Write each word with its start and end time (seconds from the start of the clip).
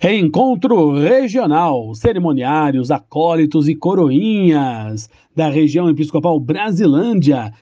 Encontro 0.00 0.92
regional, 0.92 1.92
cerimoniários, 1.92 2.88
acólitos 2.92 3.68
e 3.68 3.74
coroinhas 3.74 5.10
da 5.34 5.48
região 5.48 5.90
episcopal 5.90 6.38
Brasilândia 6.38 7.52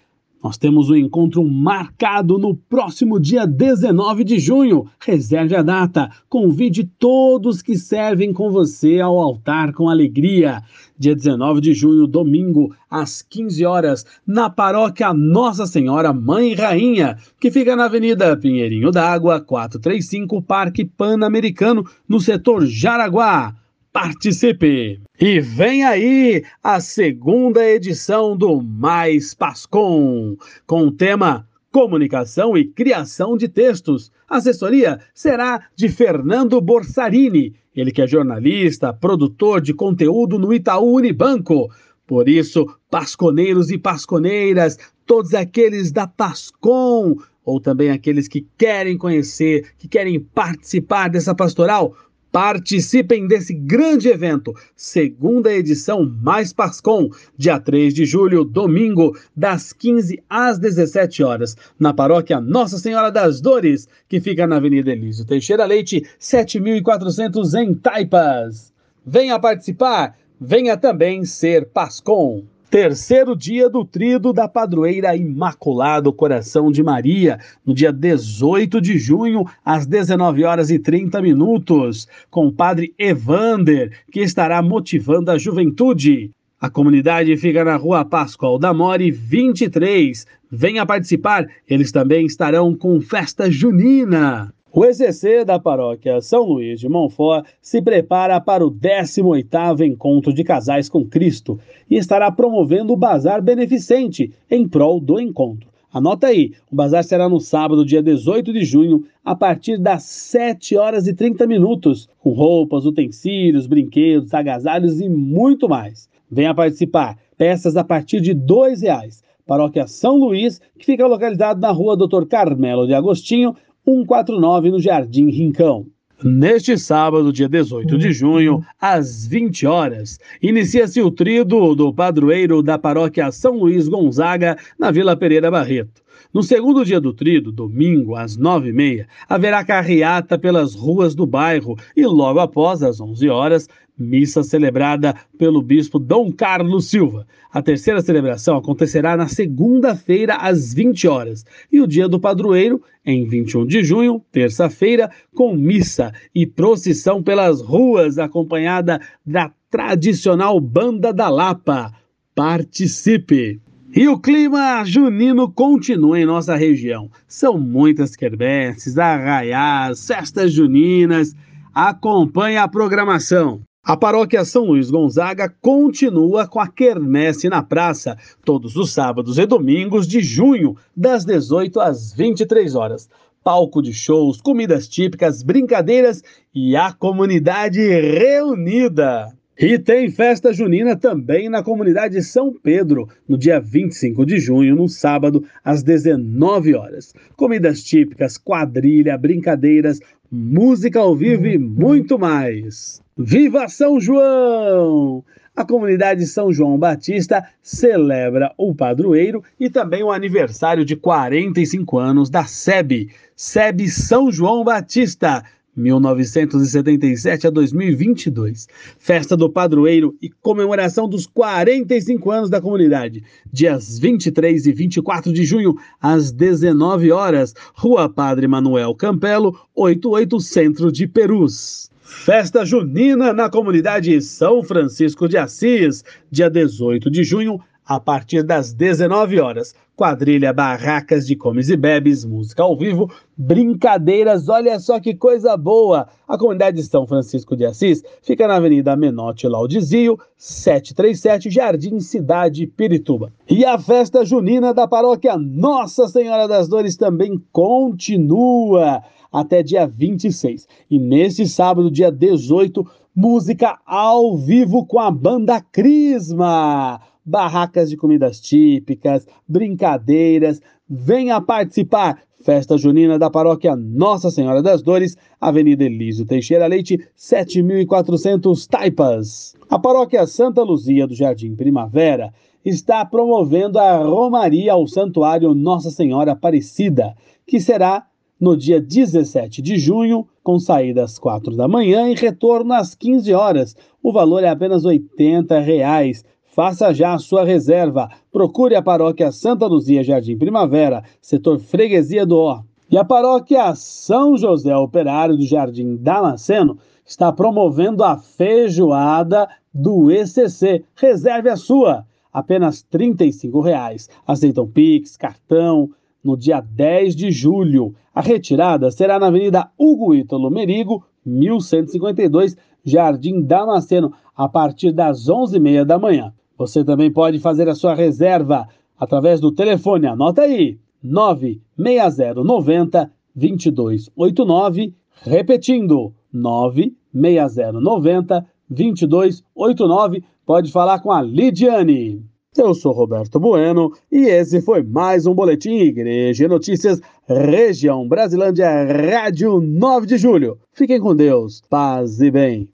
nós 0.47 0.57
temos 0.57 0.89
um 0.89 0.95
encontro 0.95 1.43
marcado 1.43 2.39
no 2.39 2.55
próximo 2.55 3.19
dia 3.19 3.45
19 3.45 4.23
de 4.23 4.39
junho. 4.39 4.87
Reserve 5.01 5.57
a 5.57 5.63
data. 5.63 6.09
Convide 6.29 6.85
todos 6.85 7.61
que 7.61 7.77
servem 7.77 8.33
com 8.33 8.49
você 8.49 9.01
ao 9.01 9.19
altar 9.19 9.73
com 9.73 9.89
alegria. 9.89 10.63
Dia 10.97 11.17
19 11.17 11.61
de 11.61 11.75
junho, 11.75 12.07
domingo, 12.07 12.73
às 12.89 13.23
15 13.23 13.67
horas, 13.67 14.07
na 14.25 14.49
paróquia 14.49 15.13
Nossa 15.13 15.67
Senhora 15.67 16.13
Mãe 16.13 16.55
Rainha, 16.55 17.19
que 17.41 17.51
fica 17.51 17.75
na 17.75 17.87
Avenida 17.87 18.37
Pinheirinho 18.37 18.93
d'Água, 18.93 19.41
435, 19.41 20.41
Parque 20.43 20.85
Pan-Americano, 20.85 21.85
no 22.09 22.21
setor 22.21 22.65
Jaraguá 22.67 23.53
participe! 23.97 25.01
E 25.19 25.41
vem 25.41 25.83
aí 25.83 26.45
a 26.63 26.81
segunda 26.81 27.67
edição 27.67 28.37
do 28.37 28.61
Mais 28.61 29.33
Pascom, 29.33 30.37
com 30.67 30.89
o 30.89 30.93
tema 30.93 31.49
Comunicação 31.73 32.59
e 32.59 32.67
Criação 32.67 33.39
de 33.39 33.49
Textos. 33.49 34.13
A 34.29 34.37
assessoria 34.37 35.01
será 35.15 35.63
de 35.75 35.89
Fernando 35.89 36.61
Borsarini, 36.61 37.55
ele 37.75 37.91
que 37.91 38.03
é 38.03 38.07
jornalista, 38.07 38.93
produtor 38.93 39.63
de 39.63 39.73
conteúdo 39.73 40.39
no 40.39 40.53
Itaú 40.53 40.97
Unibanco. 40.97 41.71
Por 42.07 42.29
isso, 42.29 42.67
pasconeiros 42.91 43.71
e 43.71 43.79
pasconeiras, 43.79 44.79
todos 45.07 45.33
aqueles 45.33 45.91
da 45.91 46.07
Pascom, 46.07 47.17
ou 47.47 47.61
também 47.61 47.91
aqueles 47.91 48.29
que 48.29 48.47
querem 48.59 48.99
conhecer, 48.99 49.73
que 49.79 49.89
querem 49.89 50.21
participar 50.21 51.09
dessa 51.09 51.35
pastoral, 51.35 51.97
Participem 52.37 53.27
desse 53.27 53.55
grande 53.55 54.11
evento, 54.11 54.55
segunda 54.77 55.51
edição 55.51 56.05
Mais 56.23 56.53
Pascom, 56.53 57.09
dia 57.35 57.59
3 57.59 57.95
de 57.95 58.05
julho, 58.05 58.45
domingo, 58.45 59.17
das 59.35 59.73
15 59.73 60.23
às 60.29 60.59
17 60.59 61.23
horas, 61.23 61.57
na 61.81 61.95
paróquia 61.95 62.39
Nossa 62.39 62.77
Senhora 62.77 63.11
das 63.11 63.41
Dores, 63.41 63.89
que 64.07 64.21
fica 64.21 64.47
na 64.47 64.57
Avenida 64.57 64.93
Elísio 64.93 65.25
Teixeira 65.25 65.65
Leite, 65.65 66.07
7400 66.19 67.55
em 67.55 67.75
Taipas. 67.75 68.71
Venha 69.03 69.41
participar, 69.41 70.19
venha 70.39 70.77
também 70.77 71.25
ser 71.25 71.65
Pascom. 71.65 72.45
Terceiro 72.71 73.37
dia 73.37 73.71
do 73.71 73.85
trido 73.85 74.33
da 74.33 74.49
padroeira 74.49 75.15
Imaculado 75.15 76.13
Coração 76.13 76.73
de 76.73 76.83
Maria, 76.83 77.39
no 77.65 77.73
dia 77.73 77.93
18 77.93 78.81
de 78.81 78.99
junho, 78.99 79.45
às 79.65 79.87
19 79.87 80.43
horas 80.43 80.69
e 80.69 80.79
30 80.79 81.23
minutos, 81.23 82.09
com 82.29 82.49
o 82.49 82.53
padre 82.53 82.93
Evander, 82.99 83.93
que 84.11 84.21
estará 84.21 84.61
motivando 84.61 85.31
a 85.31 85.39
juventude. 85.39 86.33
A 86.61 86.69
comunidade 86.69 87.37
fica 87.37 87.65
na 87.65 87.77
rua 87.77 88.05
Pascoal 88.05 88.59
da 88.59 88.75
More 88.75 89.13
23. 89.13 90.27
Venha 90.51 90.85
participar, 90.85 91.47
eles 91.69 91.93
também 91.93 92.27
estarão 92.27 92.75
com 92.75 93.01
festa 93.01 93.49
junina. 93.49 94.53
O 94.79 94.85
ECC 94.85 95.43
da 95.43 95.59
paróquia 95.59 96.21
São 96.21 96.43
Luís 96.43 96.79
de 96.79 96.87
Montfort 96.87 97.47
se 97.63 97.81
prepara 97.81 98.39
para 98.39 98.63
o 98.63 98.71
18º 98.71 99.81
Encontro 99.81 100.35
de 100.35 100.45
Casais 100.45 100.87
com 100.87 101.03
Cristo 101.03 101.59
e 101.89 101.97
estará 101.97 102.31
promovendo 102.31 102.93
o 102.93 102.97
Bazar 102.97 103.41
Beneficente 103.41 104.35
em 104.51 104.69
prol 104.69 105.01
do 105.01 105.19
encontro. 105.19 105.71
Anota 105.91 106.27
aí, 106.27 106.53
o 106.71 106.77
bazar 106.77 107.03
será 107.05 107.27
no 107.27 107.41
sábado, 107.41 107.87
dia 107.87 108.03
18 108.03 108.53
de 108.53 108.67
junho, 108.67 109.05
a 109.25 109.35
partir 109.35 109.79
das 109.79 110.03
7 110.03 110.77
horas 110.77 111.07
e 111.07 111.15
30 111.15 111.47
minutos, 111.47 112.07
com 112.19 112.33
roupas, 112.33 112.85
utensílios, 112.85 113.67
brinquedos, 113.67 114.35
agasalhos 114.35 115.01
e 115.01 115.09
muito 115.09 115.71
mais. 115.71 116.07
Venha 116.31 116.55
participar, 116.55 117.17
peças 117.39 117.79
a 117.79 117.85
partir 117.85 118.21
de 118.21 118.33
R$ 118.33 118.75
reais. 118.79 119.25
Paróquia 119.47 119.87
São 119.87 120.17
Luís, 120.17 120.61
que 120.77 120.85
fica 120.85 121.07
localizado 121.07 121.61
na 121.61 121.71
rua 121.71 121.97
Dr. 121.97 122.27
Carmelo 122.27 122.85
de 122.85 122.93
Agostinho, 122.93 123.55
149 123.89 124.71
no 124.71 124.81
Jardim 124.81 125.31
Rincão. 125.31 125.87
Neste 126.25 126.77
sábado, 126.77 127.33
dia 127.33 127.49
18 127.49 127.97
de 127.97 128.11
junho, 128.11 128.65
às 128.81 129.27
20 129.27 129.65
horas, 129.67 130.19
inicia-se 130.43 131.01
o 131.01 131.11
trido 131.11 131.75
do 131.75 131.93
padroeiro 131.93 132.63
da 132.63 132.77
paróquia 132.79 133.31
São 133.31 133.59
Luís 133.59 133.87
Gonzaga, 133.87 134.57
na 134.77 134.91
Vila 134.91 135.15
Pereira 135.15 135.51
Barreto. 135.51 136.03
No 136.33 136.43
segundo 136.43 136.85
dia 136.85 137.01
do 137.01 137.13
trido, 137.13 137.51
domingo, 137.51 138.15
às 138.15 138.37
nove 138.37 138.71
e 138.71 138.73
meia, 138.73 139.09
haverá 139.29 139.65
carreata 139.65 140.39
pelas 140.39 140.75
ruas 140.75 141.15
do 141.15 141.27
bairro 141.27 141.77
e 141.97 142.05
logo 142.07 142.41
após, 142.41 142.83
às 142.83 143.01
onze 143.01 143.29
horas, 143.29 143.69
missa 143.99 144.43
celebrada 144.43 145.15
pelo 145.39 145.63
bispo 145.63 145.99
Dom 145.99 146.31
Carlos 146.33 146.87
Silva. 146.87 147.27
A 147.51 147.63
terceira 147.63 148.03
celebração 148.03 148.57
acontecerá 148.57 149.17
na 149.17 149.29
segunda-feira, 149.29 150.37
às 150.37 150.75
20 150.75 151.09
horas, 151.09 151.45
e 151.73 151.81
o 151.81 151.87
dia 151.87 152.07
do 152.09 152.21
padroeiro, 152.21 152.83
em 153.05 153.27
21 153.27 153.67
de 153.67 153.83
junho, 153.83 154.23
terça-feira, 154.31 155.11
com 155.35 155.55
missa 155.55 156.13
e 156.35 156.47
procissão 156.47 157.23
pelas 157.23 157.63
ruas, 157.63 158.19
acompanhada 158.19 159.01
da 159.25 159.51
tradicional 159.71 160.61
Banda 160.61 161.13
da 161.13 161.29
Lapa. 161.29 161.93
Participe! 162.35 163.61
E 163.99 164.07
o 164.09 164.19
clima 164.19 164.85
junino 164.85 165.51
continua 165.51 166.21
em 166.21 166.27
nossa 166.27 166.55
região. 166.55 167.11
São 167.27 167.59
muitas 167.59 168.15
quermesses, 168.15 168.99
arraiás, 168.99 170.07
festas 170.07 170.53
juninas. 170.53 171.35
Acompanhe 171.75 172.59
a 172.59 172.69
programação. 172.69 173.63
A 173.83 173.97
paróquia 173.97 174.45
São 174.45 174.67
Luís 174.67 174.91
Gonzaga 174.91 175.49
continua 175.63 176.47
com 176.47 176.61
a 176.61 176.69
quermesse 176.69 177.49
na 177.49 177.63
praça, 177.63 178.19
todos 178.45 178.77
os 178.77 178.93
sábados 178.93 179.39
e 179.39 179.47
domingos 179.47 180.07
de 180.07 180.21
junho, 180.21 180.77
das 180.95 181.25
18 181.25 181.81
às 181.81 182.13
23 182.13 182.75
horas. 182.75 183.09
Palco 183.43 183.81
de 183.81 183.95
shows, 183.95 184.43
comidas 184.43 184.87
típicas, 184.87 185.43
brincadeiras 185.43 186.23
e 186.55 186.77
a 186.77 186.93
comunidade 186.93 187.81
reunida. 187.81 189.33
E 189.59 189.79
tem 189.79 190.11
festa 190.11 190.53
junina 190.53 190.95
também 190.95 191.49
na 191.49 191.63
comunidade 191.63 192.23
São 192.23 192.53
Pedro, 192.53 193.09
no 193.27 193.39
dia 193.39 193.59
25 193.59 194.27
de 194.27 194.39
junho, 194.39 194.77
no 194.77 194.87
sábado, 194.87 195.45
às 195.65 195.83
19 195.83 196.75
horas. 196.75 197.15
Comidas 197.37 197.83
típicas, 197.83 198.37
quadrilha, 198.37 199.17
brincadeiras, 199.17 199.99
música 200.31 201.01
ao 201.01 201.17
vivo 201.17 201.47
e 201.47 201.57
muito 201.57 202.19
mais. 202.19 203.01
Viva 203.17 203.67
São 203.67 203.99
João! 203.99 205.25
A 205.57 205.65
comunidade 205.65 206.27
São 206.27 206.53
João 206.53 206.79
Batista 206.79 207.43
celebra 207.63 208.53
o 208.59 208.75
padroeiro 208.75 209.43
e 209.59 209.71
também 209.71 210.03
o 210.03 210.13
aniversário 210.13 210.85
de 210.85 210.97
45 210.97 211.97
anos 211.97 212.29
da 212.29 212.45
SEB, 212.45 213.09
SEB 213.35 213.89
São 213.89 214.31
João 214.31 214.63
Batista, 214.63 215.43
1977 215.77 217.47
a 217.47 217.51
2022. 217.51 218.67
Festa 218.99 219.37
do 219.37 219.51
Padroeiro 219.51 220.17
e 220.23 220.31
comemoração 220.31 221.09
dos 221.09 221.27
45 221.27 222.31
anos 222.31 222.51
da 222.51 222.61
comunidade. 222.61 223.23
Dias 223.53 223.99
23 223.99 224.67
e 224.67 224.73
24 224.73 225.33
de 225.33 225.45
junho, 225.45 225.77
às 226.01 226.33
19 226.33 227.13
horas, 227.13 227.55
Rua 227.75 228.09
Padre 228.09 228.49
Manuel 228.49 228.95
Campelo, 228.95 229.59
88 229.75 230.41
Centro 230.41 230.91
de 230.91 231.07
Perus. 231.07 231.91
Festa 232.01 232.65
junina 232.65 233.33
na 233.33 233.51
comunidade 233.51 234.23
São 234.23 234.63
Francisco 234.63 235.29
de 235.29 235.37
Assis, 235.37 236.05
dia 236.31 236.49
18 236.49 237.11
de 237.11 237.25
junho, 237.25 237.61
a 237.87 238.01
partir 238.01 238.43
das 238.43 238.73
19 238.73 239.41
horas. 239.41 239.75
Quadrilha, 239.97 240.53
barracas 240.53 241.27
de 241.27 241.35
comes 241.35 241.71
e 241.71 241.77
bebes, 241.77 242.23
música 242.23 242.63
ao 242.63 242.77
vivo, 242.77 243.11
brincadeiras, 243.35 244.47
olha 244.47 244.79
só 244.79 245.01
que 245.01 245.15
coisa 245.15 245.57
boa! 245.57 246.07
A 246.29 246.37
comunidade 246.37 246.83
São 246.83 247.07
Francisco 247.07 247.57
de 247.57 247.65
Assis 247.65 248.03
fica 248.21 248.47
na 248.47 248.57
Avenida 248.57 248.95
Menotti 248.95 249.49
Laudizio, 249.49 250.19
737, 250.37 251.49
Jardim 251.49 251.99
Cidade, 252.01 252.67
Pirituba. 252.67 253.33
E 253.49 253.65
a 253.65 253.79
festa 253.79 254.23
junina 254.23 254.75
da 254.75 254.87
paróquia 254.87 255.39
Nossa 255.39 256.07
Senhora 256.09 256.47
das 256.47 256.69
Dores 256.69 256.97
também 256.97 257.43
continua 257.51 259.03
até 259.33 259.63
dia 259.63 259.87
26. 259.87 260.69
E 260.91 260.99
neste 260.99 261.49
sábado, 261.49 261.91
dia 261.91 262.11
18, 262.13 262.87
música 263.15 263.79
ao 263.87 264.37
vivo 264.37 264.85
com 264.85 264.99
a 264.99 265.11
banda 265.11 265.59
Crisma. 265.61 267.01
Barracas 267.27 267.91
de 267.91 267.97
comidas 267.97 268.41
típicas, 268.41 269.27
brincadeiras. 269.49 270.63
Venha 270.89 271.41
participar! 271.41 272.23
Festa 272.47 272.79
Junina 272.79 273.19
da 273.19 273.29
Paróquia 273.29 273.75
Nossa 273.75 274.31
Senhora 274.31 274.63
das 274.63 274.81
Dores, 274.81 275.17
Avenida 275.41 275.83
Elísio 275.83 276.25
Teixeira 276.25 276.69
Leite, 276.69 277.05
7400 277.17 278.67
Taipas. 278.69 279.57
A 279.69 279.77
Paróquia 279.81 280.25
Santa 280.29 280.63
Luzia 280.63 281.09
do 281.09 281.15
Jardim 281.15 281.57
Primavera 281.57 282.33
está 282.65 283.05
promovendo 283.05 283.81
a 283.81 283.97
Romaria 283.99 284.75
ao 284.75 284.87
Santuário 284.87 285.55
Nossa 285.55 285.91
Senhora 285.91 286.33
Aparecida, 286.33 287.17
que 287.45 287.61
será 287.61 288.07
no 288.41 288.57
dia 288.57 288.81
17 288.81 289.61
de 289.61 289.77
junho, 289.79 290.29
com 290.43 290.59
saída 290.61 291.03
às 291.03 291.19
4 291.19 291.57
da 291.57 291.67
manhã 291.67 292.09
e 292.09 292.15
retorno 292.15 292.75
às 292.75 292.95
15 292.95 293.33
horas. 293.33 293.77
O 294.03 294.13
valor 294.13 294.45
é 294.45 294.49
apenas 294.49 294.85
80 294.85 295.59
reais. 295.59 296.25
Faça 296.57 296.95
já 296.95 297.13
a 297.13 297.19
sua 297.19 297.45
reserva. 297.45 298.09
Procure 298.33 298.75
a 298.75 298.81
paróquia 298.81 299.31
Santa 299.31 299.67
Luzia 299.67 300.03
Jardim 300.03 300.39
Primavera, 300.39 301.05
setor 301.21 301.59
Freguesia 301.59 302.25
do 302.25 302.39
Ó. 302.39 302.63
E 302.91 302.97
a 302.97 303.05
paróquia 303.05 303.75
São 303.75 304.39
José 304.39 304.75
Operário 304.75 305.37
do 305.37 305.45
Jardim 305.45 305.97
Damasceno 305.97 306.79
está 307.05 307.31
promovendo 307.31 308.03
a 308.03 308.17
feijoada 308.17 309.47
do 309.71 310.11
ECC. 310.11 310.83
Reserve 310.95 311.51
a 311.51 311.57
sua, 311.57 312.07
apenas 312.33 312.87
R$ 312.91 313.01
35,00. 313.01 314.09
Aceitam 314.27 314.67
Pix, 314.67 315.15
cartão, 315.15 315.91
no 316.25 316.39
dia 316.39 316.63
10 316.63 317.15
de 317.15 317.31
julho. 317.31 317.95
A 318.15 318.23
retirada 318.23 318.91
será 318.91 319.19
na 319.19 319.27
Avenida 319.27 319.71
Hugo 319.79 320.15
Ítalo 320.15 320.51
Merigo, 320.51 321.05
1152, 321.23 322.57
Jardim 322.83 323.43
Damasceno, 323.43 324.15
a 324.35 324.49
partir 324.49 324.91
das 324.93 325.27
11h30 325.27 325.85
da 325.85 325.99
manhã. 325.99 326.33
Você 326.59 326.85
também 326.85 327.11
pode 327.13 327.39
fazer 327.39 327.69
a 327.69 327.75
sua 327.75 327.95
reserva 327.95 328.67
através 328.99 329.41
do 329.41 329.53
telefone, 329.53 330.07
anota 330.07 330.41
aí, 330.43 330.79
96090 331.03 333.11
2289, 333.35 334.95
repetindo, 335.23 336.15
96090 336.33 338.47
2289. 338.69 340.25
Pode 340.45 340.73
falar 340.73 341.01
com 341.01 341.13
a 341.13 341.21
Lidiane. 341.21 342.25
Eu 342.57 342.73
sou 342.73 342.93
Roberto 342.93 343.39
Bueno 343.39 343.93
e 344.11 344.29
esse 344.29 344.63
foi 344.63 344.83
mais 344.83 345.27
um 345.27 345.35
Boletim 345.35 345.75
Igreja 345.75 346.49
Notícias 346.49 347.03
Região 347.29 348.09
Brasilândia 348.09 348.71
Rádio 348.85 349.61
9 349.61 350.07
de 350.07 350.17
Julho. 350.17 350.59
Fiquem 350.73 350.99
com 350.99 351.15
Deus, 351.15 351.61
paz 351.69 352.19
e 352.21 352.31
bem. 352.31 352.65